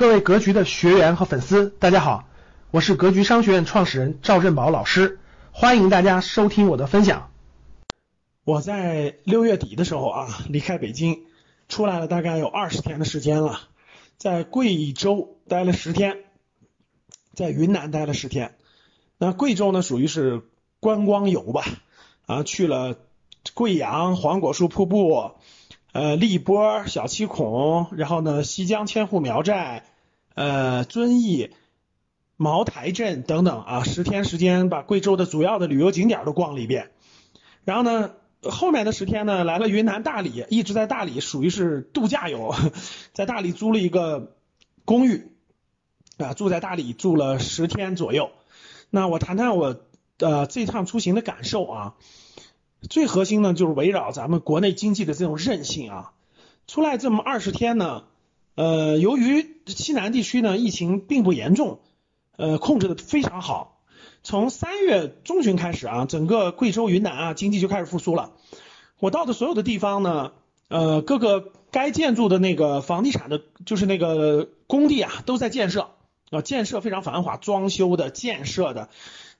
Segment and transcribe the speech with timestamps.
[0.00, 2.24] 各位格局的学员和粉丝，大家好，
[2.70, 5.20] 我是格局商学院创始人赵振宝老师，
[5.52, 7.30] 欢迎大家收听我的分享。
[8.44, 11.24] 我在六月底的时候啊，离开北京，
[11.68, 13.60] 出来了大概有二十天的时间了，
[14.16, 16.16] 在贵州待了十天，
[17.34, 18.54] 在云南待了十天。
[19.18, 20.40] 那贵州呢，属于是
[20.80, 21.62] 观光游吧，
[22.24, 22.96] 啊，去了
[23.52, 25.32] 贵阳黄果树瀑布。
[25.92, 29.86] 呃，荔波、小七孔，然后呢，西江千户苗寨，
[30.40, 31.50] 呃，遵义、
[32.38, 36.92] 茅台镇等等啊，十天时间把贵州的主要的旅游景点都逛了一遍。
[37.66, 42.54] 然后呢，后面的十天呢，来了云南大理，一直在大理，属于是度假游，
[43.12, 44.34] 在大理租了一个
[44.86, 45.30] 公寓，
[46.16, 48.30] 啊，住在大理住了十天左右。
[48.88, 49.78] 那我谈谈我
[50.20, 51.94] 呃这趟出行的感受啊。
[52.88, 56.12] 最核心呢，就是围绕咱们国内经济的这种韧性啊。
[56.66, 58.04] 出来这么二十天呢，
[58.54, 61.80] 呃，由于西南地区呢疫情并不严重，
[62.36, 63.80] 呃，控制的非常好。
[64.22, 68.32] 从三月中旬开始啊，整个贵州、云南啊经济就开始复苏了。
[68.98, 70.32] 我到的所有的地方呢，
[70.68, 75.90] 呃，各个该建筑的那个房地产的，就是那个工地啊，都在建设
[76.30, 78.88] 啊，建设非常繁华，装修的、建设的。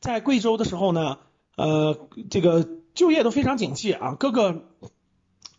[0.00, 1.18] 在贵州的时候呢，
[1.56, 2.68] 呃，这个。
[2.92, 4.64] 就业都非常景气啊，各个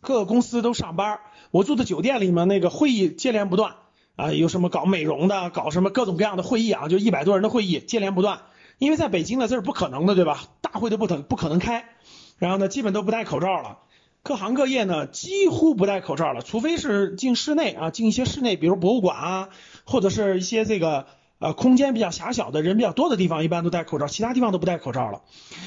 [0.02, 1.22] 各个公司都上班。
[1.50, 3.78] 我住的酒店里面那个会议接连不断
[4.16, 8.42] 啊，有什么搞美容的，搞什么各种各样的会议啊，就一百多人的会议接连不断。
[8.78, 10.44] 因为在北京呢，这是不可能的，对吧？
[10.62, 11.86] 大会都不可不可能开。
[12.38, 13.80] 然后呢，基本都不戴口罩了，
[14.24, 19.50] 各行各业呢几乎不戴口罩了，除非是进室内啊，进一些室内，比如博物馆啊，
[19.86, 21.08] 或者是一些这个。
[21.44, 25.24] 呃，空间比较狭小的人比较多的地方，一般都戴口罩，其他地方都不戴口罩了。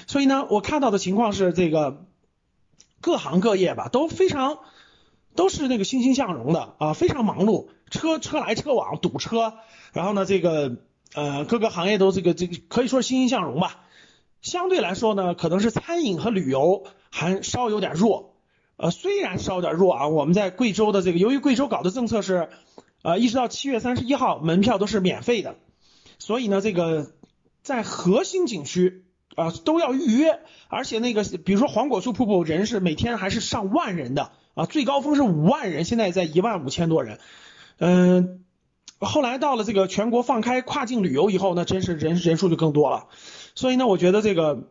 [0.07, 2.07] 所以呢，我看到的情况是，这个
[3.01, 4.59] 各行各业吧都非常
[5.35, 9.55] 都是那个欣欣向荣的啊，非常忙碌，车车来车往，堵车。
[9.93, 10.77] 然后呢，这个
[11.15, 13.81] 呃各个行业都这个这个可以说欣欣向荣吧。
[14.43, 18.35] 相对来说呢，可能是餐饮和旅游还稍有点弱。
[18.77, 22.49] 呃，虽然稍有点弱啊，我们在贵州的这个，由于贵州搞的政策是。
[23.07, 25.57] 呃，一直到七月三十一号，门票都是免费的，
[26.19, 27.13] 所以呢，这个
[27.63, 29.05] 在核心景区
[29.37, 37.19] 啊都要预约，而且那个比如说黄果树瀑布，人是每天还是上万人的啊，最高峰是五万人，现在在一万五千多人。
[37.79, 38.45] 嗯，
[38.99, 43.09] 后来到了这个全国放开跨境旅游以后呢，真是人人数就更多了，
[43.55, 44.69] 所以呢，我觉得这个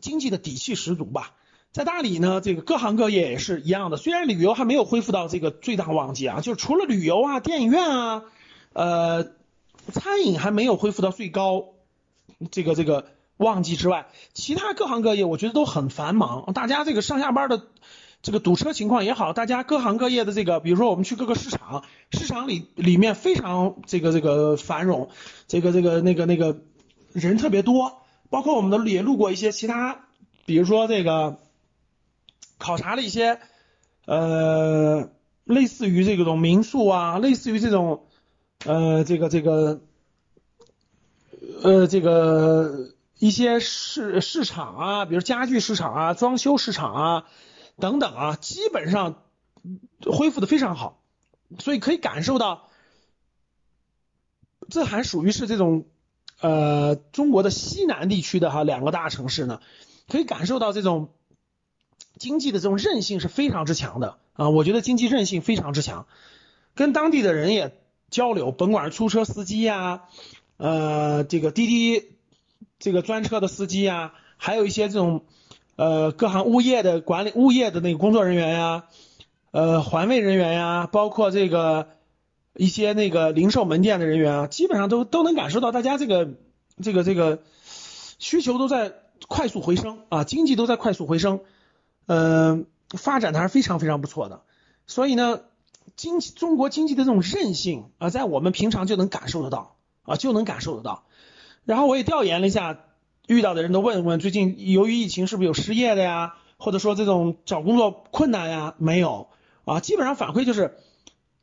[0.00, 1.34] 经济的底气十足吧。
[1.72, 3.96] 在大理呢，这个各行各业也是一样的。
[3.96, 8.24] 虽然旅游还没有恢复到这个最大旺季啊，就是除了旅游啊、电影院啊，
[8.72, 9.24] 呃，
[9.92, 11.66] 餐饮还没有恢复到最高
[12.50, 13.06] 这个这个
[13.36, 16.52] 旺季之外，其他各行各业我觉得都很繁忙。
[16.54, 17.62] 大家这个上下班的
[18.22, 25.08] 这个堵车情况也好，大家各行各业的这个，比如说我们去各个市场，市场里里面非常这个这个繁荣，
[25.46, 26.60] 这个这个那个那个
[27.12, 30.06] 人特别多，包括我们的也路过一些其他，
[30.46, 31.38] 比如说这个。
[32.62, 33.40] 考察了一些，
[34.04, 35.08] 呃，
[35.44, 38.04] 类似于这种民宿啊，类似于这种，
[38.66, 39.80] 呃，这个这个，
[41.62, 47.24] 呃，这个一些市市场啊，比如家具市场啊、装修市场啊
[47.80, 49.24] 等等啊，基本上
[50.04, 51.02] 恢复的非常好，
[51.58, 52.68] 所以可以感受到，
[54.68, 55.86] 这还属于是这种
[56.40, 59.60] 呃中国的西南地区的哈两个大城市呢，
[60.08, 61.08] 可以感受到这种。
[62.18, 66.06] 经济的这种韧性是非常之强的啊，我觉得经济韧性非常之强，
[66.74, 67.80] 跟当地的人也
[68.10, 70.02] 交流，甭管是出租车司机呀，
[70.58, 72.10] 呃，这个滴滴
[72.78, 75.24] 这个专车的司机呀，还有一些这种
[75.76, 78.84] 呃各行物业的管理物业的那个工作人员呀，
[79.50, 81.88] 呃环卫人员呀，包括这个
[82.54, 86.30] 一些那个零售门店的人员啊，基本上都都能感受到大家这个
[86.82, 87.42] 这个这个
[88.18, 88.92] 需求都在
[89.28, 91.40] 快速回升啊，经济都在快速回升。
[92.06, 94.42] 嗯，发展的还是非常非常不错的，
[94.88, 95.42] 所以呢，
[95.94, 101.04] 经济中国经济的这种韧性啊，在我们平常就能感受得到啊，就能感受得到。
[101.64, 102.80] 然后我也调研了一下，
[103.30, 108.74] 遇到的人都问问，最近由于疫情是不是有失业的呀，或者说这种找工作困难呀？
[108.78, 109.28] 没有
[109.64, 110.76] 啊，基本上反馈就是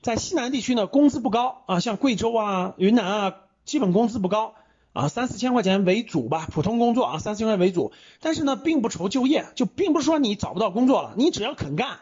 [0.02, 4.54] 在西南地区呢，工资不高啊，像贵州啊、云南啊，基本工资不高。
[4.92, 7.94] 啊，三四千块钱为主吧，普通工作啊，三四千块钱为主。
[8.20, 12.00] 但是呢，并不愁就业，就并不是说你找不到工作了，你只要肯干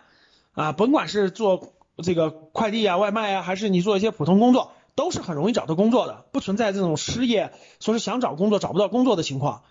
[0.53, 7.51] 啊，甭管是做这个快递啊、外卖啊，还是你做一些普通工作，都是很容易找到工作的，不存在这种失业，
[7.81, 9.63] 说是想找工作找不到工作的情况。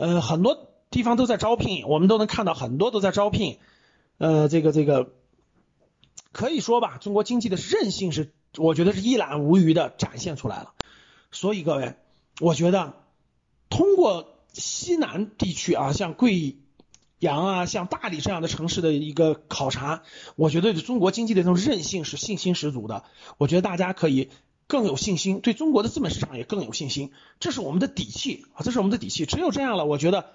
[0.00, 3.58] 呃，很多地方都在招聘，我们都能看到很多都在招聘。
[4.16, 5.12] 呃，这个这个
[6.32, 10.72] 可以说吧，中国经济的韧性是我觉得是一览无余的展现出来了。
[11.32, 11.96] 所以各位，
[12.40, 12.94] 我觉得
[13.68, 16.56] 通过西南地区啊，像贵
[17.18, 20.02] 阳啊，像大理这样的城市的一个考察，
[20.34, 23.04] 我觉得中国经济的这种韧性是信心十足的。
[23.36, 24.30] 我觉得大家可以
[24.70, 29.26] 更有信心，对中国的资本市场也更有信心，这是我们的底气啊，这是我们的底气。
[29.26, 30.26] 只有这样了，我觉得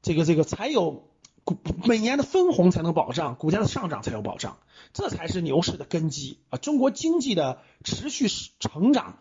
[0.00, 1.08] 这个这个才有
[1.44, 4.56] 股每年的分红才能保障，股价的上涨才有保障，
[4.94, 6.56] 这才是牛市的根基啊！
[6.56, 8.28] 中国经济的持续
[8.58, 9.18] 成长。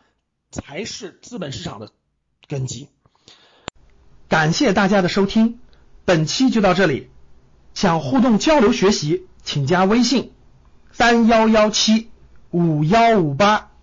[0.56, 1.90] 才是资本市场的
[2.48, 2.88] 根基。
[4.28, 5.60] 感谢大家的收听，
[6.06, 7.10] 本期就到这里。
[7.74, 10.32] 想互动交流学习，请加微信
[10.92, 12.12] 三幺幺七
[12.52, 13.72] 五幺五八